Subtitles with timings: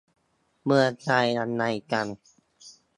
[0.65, 2.07] เมืองไทยยังไงกัน